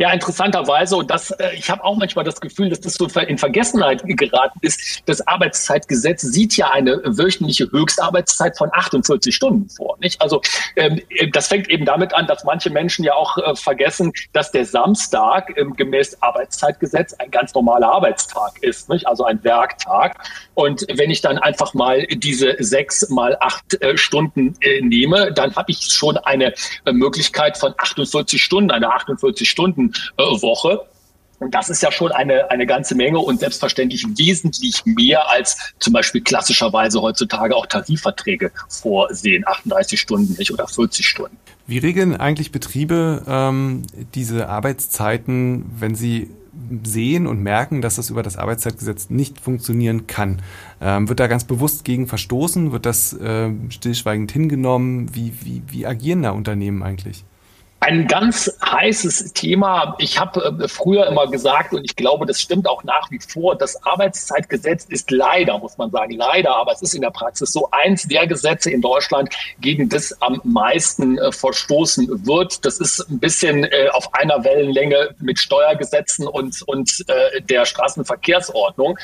Ja, 0.00 0.10
interessanterweise, 0.14 0.96
und 0.96 1.10
das, 1.10 1.30
äh, 1.32 1.54
ich 1.54 1.68
habe 1.68 1.84
auch 1.84 1.94
manchmal 1.94 2.24
das 2.24 2.40
Gefühl, 2.40 2.70
dass 2.70 2.80
das 2.80 2.94
so 2.94 3.06
in 3.06 3.36
Vergessenheit 3.36 4.02
geraten 4.06 4.58
ist. 4.62 5.02
Das 5.04 5.20
Arbeitszeitgesetz 5.26 6.22
sieht 6.22 6.56
ja 6.56 6.70
eine 6.70 7.02
wöchentliche 7.04 7.70
Höchstarbeitszeit 7.70 8.56
von 8.56 8.70
48 8.72 9.34
Stunden 9.34 9.68
vor. 9.68 9.98
Nicht? 10.00 10.22
Also 10.22 10.40
ähm, 10.76 11.02
das 11.34 11.48
fängt 11.48 11.68
eben 11.68 11.84
damit 11.84 12.14
an, 12.14 12.26
dass 12.26 12.44
manche 12.44 12.70
Menschen 12.70 13.04
ja 13.04 13.12
auch 13.12 13.36
äh, 13.36 13.54
vergessen, 13.54 14.14
dass 14.32 14.50
der 14.50 14.64
Samstag 14.64 15.52
ähm, 15.58 15.76
gemäß 15.76 16.16
Arbeitszeitgesetz 16.22 17.12
ein 17.18 17.30
ganz 17.30 17.52
normaler 17.52 17.92
Arbeitstag 17.92 18.52
ist, 18.62 18.88
nicht? 18.88 19.06
also 19.06 19.26
ein 19.26 19.44
Werktag. 19.44 20.16
Und 20.54 20.86
wenn 20.94 21.10
ich 21.10 21.20
dann 21.20 21.36
einfach 21.36 21.74
mal 21.74 22.06
diese 22.06 22.56
sechs 22.60 23.10
mal 23.10 23.36
acht 23.38 23.74
äh, 23.82 23.98
Stunden 23.98 24.54
äh, 24.62 24.80
nehme, 24.80 25.30
dann 25.34 25.54
habe 25.56 25.70
ich 25.72 25.92
schon 25.92 26.16
eine 26.16 26.54
äh, 26.86 26.92
Möglichkeit 26.92 27.58
von 27.58 27.74
48 27.76 28.42
Stunden, 28.42 28.70
eine 28.70 28.90
48 28.94 29.46
Stunden 29.48 29.89
äh, 30.16 30.22
Woche. 30.22 30.86
Und 31.40 31.54
das 31.54 31.70
ist 31.70 31.82
ja 31.82 31.90
schon 31.90 32.12
eine, 32.12 32.50
eine 32.50 32.66
ganze 32.66 32.94
Menge 32.94 33.18
und 33.18 33.40
selbstverständlich 33.40 34.06
wesentlich 34.16 34.84
mehr 34.84 35.30
als 35.30 35.56
zum 35.78 35.94
Beispiel 35.94 36.20
klassischerweise 36.20 37.00
heutzutage 37.00 37.56
auch 37.56 37.64
Tarifverträge 37.64 38.52
vorsehen, 38.68 39.46
38 39.46 39.98
Stunden 39.98 40.36
nicht 40.38 40.52
oder 40.52 40.68
40 40.68 41.08
Stunden. 41.08 41.38
Wie 41.66 41.78
regeln 41.78 42.14
eigentlich 42.14 42.52
Betriebe 42.52 43.22
ähm, 43.26 43.84
diese 44.14 44.50
Arbeitszeiten, 44.50 45.64
wenn 45.78 45.94
sie 45.94 46.28
sehen 46.82 47.26
und 47.26 47.42
merken, 47.42 47.80
dass 47.80 47.96
das 47.96 48.10
über 48.10 48.22
das 48.22 48.36
Arbeitszeitgesetz 48.36 49.08
nicht 49.08 49.40
funktionieren 49.40 50.06
kann? 50.06 50.42
Ähm, 50.80 51.08
wird 51.08 51.20
da 51.20 51.26
ganz 51.26 51.44
bewusst 51.44 51.84
gegen 51.84 52.06
verstoßen? 52.06 52.72
Wird 52.72 52.84
das 52.84 53.14
äh, 53.14 53.50
stillschweigend 53.70 54.30
hingenommen? 54.30 55.14
Wie, 55.14 55.32
wie, 55.42 55.62
wie 55.68 55.86
agieren 55.86 56.22
da 56.22 56.32
Unternehmen 56.32 56.82
eigentlich? 56.82 57.24
Ein 57.82 58.06
ganz 58.06 58.58
heißes 58.62 59.32
Thema. 59.32 59.96
Ich 59.98 60.20
habe 60.20 60.58
äh, 60.62 60.68
früher 60.68 61.06
immer 61.06 61.26
gesagt, 61.28 61.72
und 61.72 61.82
ich 61.82 61.96
glaube, 61.96 62.26
das 62.26 62.38
stimmt 62.38 62.68
auch 62.68 62.84
nach 62.84 63.10
wie 63.10 63.18
vor, 63.18 63.56
das 63.56 63.82
Arbeitszeitgesetz 63.86 64.84
ist 64.84 65.10
leider, 65.10 65.58
muss 65.58 65.78
man 65.78 65.90
sagen, 65.90 66.12
leider, 66.12 66.54
aber 66.54 66.72
es 66.72 66.82
ist 66.82 66.94
in 66.94 67.00
der 67.00 67.10
Praxis 67.10 67.54
so 67.54 67.70
eins 67.70 68.06
der 68.06 68.26
Gesetze 68.26 68.70
in 68.70 68.82
Deutschland, 68.82 69.30
gegen 69.62 69.88
das 69.88 70.14
am 70.20 70.42
meisten 70.44 71.16
äh, 71.16 71.32
verstoßen 71.32 72.26
wird. 72.26 72.66
Das 72.66 72.80
ist 72.80 73.00
ein 73.08 73.18
bisschen 73.18 73.64
äh, 73.64 73.88
auf 73.92 74.12
einer 74.12 74.44
Wellenlänge 74.44 75.14
mit 75.18 75.38
Steuergesetzen 75.38 76.26
und, 76.26 76.60
und 76.66 77.04
der 77.48 77.64
Straßenverkehrsordnung. 77.64 78.98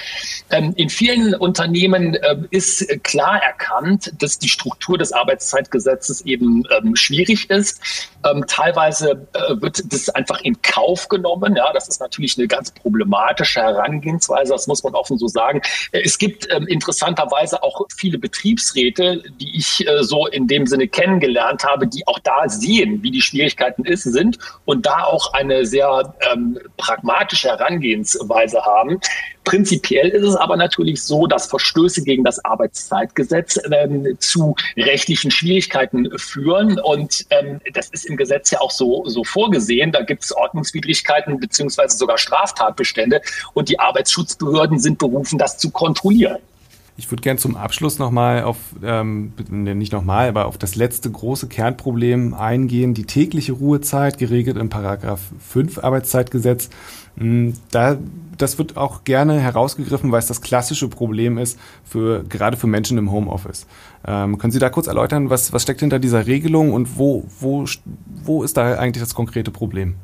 Ähm, 0.51 0.75
in 0.77 0.91
vielen 0.91 1.35
Unternehmen 1.35 2.17
ist 2.51 2.87
klar 3.03 3.43
erkannt, 3.43 4.13
dass 4.19 4.39
die 4.39 4.49
Struktur 4.49 4.99
des 4.99 5.13
Arbeitszeitgesetzes 5.13 6.23
eben 6.23 6.65
ähm, 6.77 6.95
schwierig 6.97 7.49
ist. 7.51 7.81
Ähm, 8.25 8.45
teilweise 8.67 9.29
äh, 9.33 9.61
wird 9.61 9.93
das 9.93 10.09
einfach 10.11 10.41
in 10.43 10.61
Kauf 10.63 11.09
genommen. 11.09 11.57
Ja, 11.57 11.73
das 11.73 11.89
ist 11.89 12.01
natürlich 12.01 12.37
eine 12.37 12.49
ganz 12.49 12.71
problematische 12.71 13.61
Herangehensweise, 13.61 14.53
das 14.53 14.67
muss 14.67 14.83
man 14.83 14.95
offen 14.95 15.19
so 15.19 15.29
sagen. 15.29 15.61
Äh, 15.93 16.03
es 16.05 16.19
gibt 16.19 16.49
ähm, 16.53 16.67
interessanterweise 16.67 17.63
auch 17.63 17.81
viele 17.97 18.19
Betriebsräte, 18.19 19.23
die 19.41 19.57
ich 19.57 19.87
äh, 19.87 20.03
so 20.03 20.27
in 20.27 20.47
dem 20.49 20.67
Sinne 20.67 20.89
kennengelernt 20.89 21.65
habe, 21.65 21.87
die 21.87 22.07
auch 22.07 22.19
da 22.21 22.49
sehen, 22.49 23.03
wie 23.03 23.11
die 23.11 23.23
Schwierigkeiten 23.23 23.85
ist, 23.85 24.03
sind 24.03 24.39
und 24.65 24.87
da 24.87 25.05
auch 25.05 25.33
eine 25.33 25.65
sehr 25.65 26.15
ähm, 26.33 26.59
pragmatische 26.77 27.49
Herangehensweise 27.49 28.63
haben. 28.65 29.01
Prinzipiell 29.47 30.09
ist 30.09 30.25
es 30.25 30.35
aber 30.35 30.57
natürlich 30.57 31.01
so, 31.05 31.29
dass 31.29 31.47
Verstöße 31.47 32.03
gegen 32.03 32.25
das 32.25 32.45
Arbeitszeitgesetz 32.45 33.61
ähm, 33.71 34.17
zu 34.19 34.57
rechtlichen 34.77 35.31
Schwierigkeiten 35.31 36.11
führen. 36.19 36.81
Und 36.81 37.25
ähm, 37.31 37.61
das 37.73 37.89
ist 37.91 38.07
im 38.07 38.17
Gesetz 38.17 38.51
ja 38.51 38.61
auch 38.61 38.73
so, 38.73 39.05
so 39.07 39.23
vorgesehen. 39.23 39.93
Da 39.93 40.03
gibt 40.03 40.25
es 40.25 40.35
Ordnungswidrigkeiten 40.35 41.39
beziehungsweise 41.39 41.97
sogar 41.97 42.19
Straftatbestände. 42.19 43.21
Und 43.55 43.69
die 43.69 43.79
Arbeitsschutzbehörden 43.79 44.81
sind 44.81 44.99
berufen, 44.99 45.39
das 45.39 45.59
zu 45.59 45.71
kontrollieren. 45.71 46.39
Ich 46.97 47.09
würde 47.13 47.23
gerne 47.23 47.39
zum 47.39 47.57
Abschluss 47.57 48.01
nochmal 48.01 48.43
auf, 48.43 48.57
ähm, 48.83 49.33
nicht 49.49 49.93
nochmal, 49.93 50.29
aber 50.29 50.47
auf 50.47 50.59
das 50.59 50.75
letzte 50.75 51.09
große 51.09 51.47
Kernproblem 51.47 52.35
eingehen, 52.35 52.95
die 52.95 53.05
tägliche 53.05 53.53
Ruhezeit, 53.53 54.19
geregelt 54.19 54.57
im 54.57 54.71
Paragraph 54.71 55.21
5 55.51 55.79
Arbeitszeitgesetz. 55.85 56.69
Hm, 57.19 57.55
da, 57.71 57.97
das 58.37 58.59
wird 58.59 58.77
auch 58.77 59.05
gerne 59.05 59.41
herausgegriffen, 59.41 60.13
weil 60.13 60.19
es 60.19 60.27
das 60.27 60.41
klassische 60.41 60.89
Problem 60.89 61.39
ist, 61.39 61.59
für, 61.85 62.25
gerade 62.25 62.57
für 62.57 62.67
Menschen 62.67 62.99
im 62.99 63.11
Homeoffice. 63.11 63.67
Ähm, 64.07 64.39
können 64.39 64.51
Sie 64.51 64.59
da 64.59 64.69
kurz 64.69 64.87
erläutern, 64.87 65.31
was, 65.31 65.53
was 65.53 65.63
steckt 65.63 65.81
hinter 65.81 65.99
dieser 65.99 66.27
Regelung 66.27 66.73
und 66.73 66.99
wo, 66.99 67.25
wo, 67.41 67.65
wo 68.25 68.43
ist 68.43 68.57
da 68.57 68.79
eigentlich 68.79 69.03
das 69.03 69.15
konkrete 69.15 69.51
Problem? 69.51 69.97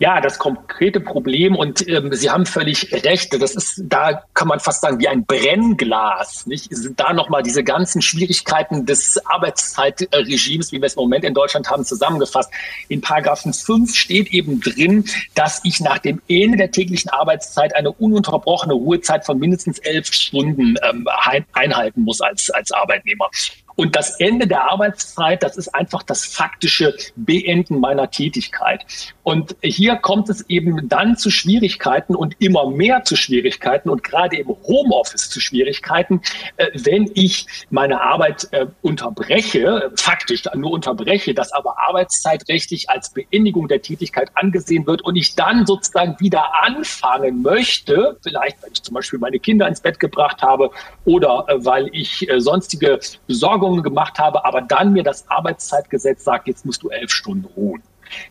Ja, 0.00 0.20
das 0.20 0.40
konkrete 0.40 0.98
Problem 0.98 1.54
und 1.54 1.86
ähm, 1.88 2.12
Sie 2.12 2.28
haben 2.28 2.46
völlig 2.46 2.92
recht. 3.04 3.40
Das 3.40 3.54
ist, 3.54 3.80
da 3.84 4.24
kann 4.34 4.48
man 4.48 4.58
fast 4.58 4.80
sagen, 4.80 4.98
wie 4.98 5.06
ein 5.06 5.24
Brennglas. 5.24 6.46
Nicht? 6.46 6.66
Sind 6.74 6.98
da 6.98 7.12
nochmal 7.12 7.44
diese 7.44 7.62
ganzen 7.62 8.02
Schwierigkeiten 8.02 8.86
des 8.86 9.24
Arbeitszeitregimes, 9.24 10.72
wie 10.72 10.80
wir 10.80 10.86
es 10.86 10.94
im 10.94 11.02
Moment 11.02 11.24
in 11.24 11.32
Deutschland 11.32 11.70
haben, 11.70 11.84
zusammengefasst. 11.84 12.50
In 12.88 13.02
Paragraphen 13.02 13.52
5 13.52 13.94
steht 13.94 14.32
eben 14.32 14.60
drin, 14.60 15.04
dass 15.36 15.60
ich 15.62 15.78
nach 15.78 15.98
dem 15.98 16.20
Ende 16.26 16.58
der 16.58 16.72
täglichen 16.72 17.10
Arbeitszeit 17.10 17.76
eine 17.76 17.92
ununterbrochene 17.92 18.74
Ruhezeit 18.74 19.24
von 19.24 19.38
mindestens 19.38 19.78
elf 19.78 20.12
Stunden 20.12 20.74
ähm, 20.82 21.06
einhalten 21.52 22.02
muss 22.02 22.20
als, 22.20 22.50
als 22.50 22.72
Arbeitnehmer. 22.72 23.30
Und 23.76 23.96
das 23.96 24.20
Ende 24.20 24.46
der 24.46 24.70
Arbeitszeit, 24.70 25.42
das 25.42 25.56
ist 25.56 25.74
einfach 25.74 26.02
das 26.02 26.24
faktische 26.24 26.94
Beenden 27.16 27.80
meiner 27.80 28.10
Tätigkeit. 28.10 28.84
Und 29.22 29.56
hier 29.62 29.96
kommt 29.96 30.28
es 30.28 30.48
eben 30.48 30.88
dann 30.88 31.16
zu 31.16 31.30
Schwierigkeiten 31.30 32.14
und 32.14 32.36
immer 32.38 32.70
mehr 32.70 33.04
zu 33.04 33.16
Schwierigkeiten 33.16 33.88
und 33.88 34.04
gerade 34.04 34.36
im 34.36 34.48
Homeoffice 34.48 35.30
zu 35.30 35.40
Schwierigkeiten, 35.40 36.20
äh, 36.56 36.68
wenn 36.74 37.10
ich 37.14 37.46
meine 37.70 38.00
Arbeit 38.00 38.48
äh, 38.52 38.66
unterbreche, 38.82 39.90
faktisch 39.96 40.44
nur 40.54 40.70
unterbreche, 40.70 41.34
das 41.34 41.52
aber 41.52 41.78
arbeitszeitrechtlich 41.78 42.90
als 42.90 43.10
Beendigung 43.10 43.66
der 43.66 43.82
Tätigkeit 43.82 44.30
angesehen 44.34 44.86
wird 44.86 45.02
und 45.02 45.16
ich 45.16 45.34
dann 45.34 45.66
sozusagen 45.66 46.16
wieder 46.20 46.62
anfangen 46.62 47.42
möchte, 47.42 48.18
vielleicht 48.22 48.62
weil 48.62 48.70
ich 48.72 48.82
zum 48.82 48.94
Beispiel 48.94 49.18
meine 49.18 49.38
Kinder 49.40 49.66
ins 49.66 49.80
Bett 49.80 49.98
gebracht 49.98 50.42
habe 50.42 50.70
oder 51.04 51.46
äh, 51.48 51.64
weil 51.64 51.88
ich 51.92 52.28
sonstige 52.38 53.00
Besorgungen 53.26 53.63
Besorgungen 53.64 53.82
gemacht 53.82 54.18
habe, 54.18 54.44
aber 54.44 54.60
dann 54.60 54.92
mir 54.92 55.02
das 55.02 55.28
Arbeitszeitgesetz 55.28 56.24
sagt, 56.24 56.48
jetzt 56.48 56.66
musst 56.66 56.82
du 56.82 56.90
elf 56.90 57.10
Stunden 57.10 57.46
ruhen. 57.56 57.82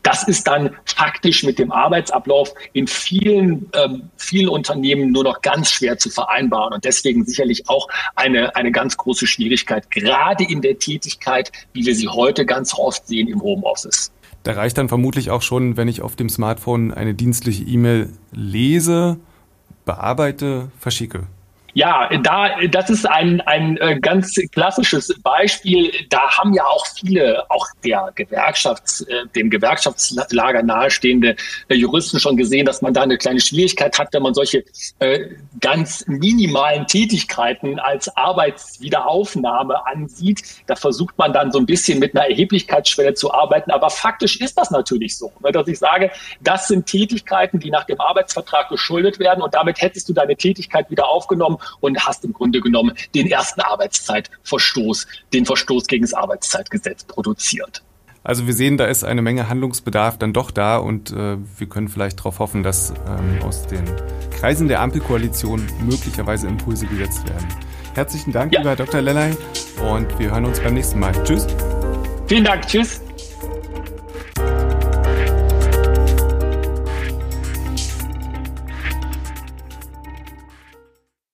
Das 0.03 0.27
ist 0.27 0.47
dann 0.47 0.75
faktisch 0.85 1.43
mit 1.43 1.57
dem 1.57 1.71
Arbeitsablauf 1.71 2.53
in 2.73 2.87
vielen, 2.87 3.69
ähm, 3.73 4.09
vielen 4.15 4.47
Unternehmen 4.47 5.11
nur 5.11 5.23
noch 5.23 5.41
ganz 5.41 5.71
schwer 5.71 5.97
zu 5.97 6.09
vereinbaren 6.09 6.73
und 6.73 6.85
deswegen 6.85 7.25
sicherlich 7.25 7.67
auch 7.67 7.87
eine, 8.15 8.55
eine 8.55 8.71
ganz 8.71 8.95
große 8.95 9.25
Schwierigkeit, 9.27 9.89
gerade 9.89 10.45
in 10.45 10.61
der 10.61 10.77
Tätigkeit, 10.77 11.51
wie 11.73 11.85
wir 11.85 11.95
sie 11.95 12.07
heute 12.07 12.45
ganz 12.45 12.73
oft 12.77 13.07
sehen 13.07 13.27
im 13.27 13.41
Homeoffice. 13.41 14.11
Da 14.43 14.53
reicht 14.53 14.77
dann 14.77 14.89
vermutlich 14.89 15.31
auch 15.31 15.41
schon, 15.41 15.75
wenn 15.75 15.87
ich 15.87 16.01
auf 16.01 16.15
dem 16.15 16.29
Smartphone 16.29 16.93
eine 16.93 17.13
dienstliche 17.13 17.63
E-Mail 17.63 18.13
lese, 18.31 19.17
bearbeite, 19.85 20.69
verschicke. 20.79 21.27
Ja, 21.75 22.07
da, 22.21 22.49
das 22.69 22.91
ist 22.91 23.09
ein, 23.09 23.41
ein 23.41 23.77
äh, 23.77 23.99
ganz 23.99 24.35
klassisches 24.51 25.11
Beispiel. 25.23 25.91
Da 26.09 26.37
haben 26.37 26.53
ja 26.53 26.63
auch 26.65 26.85
viele, 26.85 27.49
auch 27.49 27.65
der 27.83 28.11
Gewerkschafts, 28.13 29.01
äh, 29.01 29.25
dem 29.35 29.49
Gewerkschaftslager 29.49 30.61
nahestehende 30.61 31.35
äh, 31.69 31.73
Juristen 31.73 32.19
schon 32.19 32.37
gesehen, 32.37 32.67
dass 32.67 32.83
man 32.83 32.93
da 32.93 33.01
eine 33.01 33.17
kleine 33.17 33.39
Schwierigkeit 33.39 33.97
hat, 33.97 34.13
wenn 34.13 34.21
man 34.21 34.35
solche 34.35 34.63
äh, 34.99 35.29
ganz 35.61 36.05
minimalen 36.05 36.85
Tätigkeiten 36.85 37.79
als 37.79 38.15
Arbeitswiederaufnahme 38.15 39.83
ansieht. 39.87 40.43
Da 40.67 40.75
versucht 40.75 41.17
man 41.17 41.33
dann 41.33 41.51
so 41.51 41.57
ein 41.57 41.65
bisschen 41.65 41.97
mit 41.97 42.15
einer 42.15 42.29
Erheblichkeitsschwelle 42.29 43.15
zu 43.15 43.33
arbeiten. 43.33 43.71
Aber 43.71 43.89
faktisch 43.89 44.39
ist 44.39 44.59
das 44.59 44.69
natürlich 44.69 45.17
so, 45.17 45.31
ne, 45.41 45.51
dass 45.51 45.67
ich 45.67 45.79
sage, 45.79 46.11
das 46.41 46.67
sind 46.67 46.85
Tätigkeiten, 46.85 47.59
die 47.59 47.71
nach 47.71 47.85
dem 47.85 47.99
Arbeitsvertrag 47.99 48.69
geschuldet 48.69 49.17
werden 49.17 49.41
und 49.41 49.55
damit 49.55 49.81
hättest 49.81 50.07
du 50.07 50.13
deine 50.13 50.35
Tätigkeit 50.35 50.91
wieder 50.91 51.07
aufgenommen 51.07 51.57
und 51.79 51.99
hast 52.05 52.23
im 52.25 52.33
Grunde 52.33 52.61
genommen 52.61 52.93
den 53.13 53.27
ersten 53.27 53.61
Arbeitszeitverstoß, 53.61 55.07
den 55.33 55.45
Verstoß 55.45 55.87
gegen 55.87 56.03
das 56.03 56.13
Arbeitszeitgesetz 56.13 57.03
produziert. 57.03 57.83
Also 58.23 58.47
wir 58.47 58.53
sehen, 58.53 58.77
da 58.77 58.85
ist 58.85 59.03
eine 59.03 59.21
Menge 59.21 59.49
Handlungsbedarf 59.49 60.17
dann 60.17 60.31
doch 60.31 60.49
da 60.49 60.77
und 60.77 61.11
äh, 61.11 61.37
wir 61.57 61.67
können 61.67 61.89
vielleicht 61.89 62.19
darauf 62.19 62.39
hoffen, 62.39 62.63
dass 62.63 62.93
ähm, 63.05 63.43
aus 63.43 63.67
den 63.67 63.83
Kreisen 64.31 64.69
der 64.69 64.79
Ampelkoalition 64.79 65.61
möglicherweise 65.81 66.47
Impulse 66.47 66.85
gesetzt 66.87 67.27
werden. 67.27 67.47
Herzlichen 67.95 68.31
Dank, 68.31 68.53
ja. 68.53 68.59
lieber 68.59 68.75
Dr. 68.75 69.01
Lellay, 69.01 69.35
und 69.91 70.17
wir 70.19 70.31
hören 70.31 70.45
uns 70.45 70.59
beim 70.61 70.73
nächsten 70.73 70.99
Mal. 70.99 71.11
Tschüss. 71.23 71.45
Vielen 72.27 72.45
Dank. 72.45 72.65
Tschüss. 72.65 73.01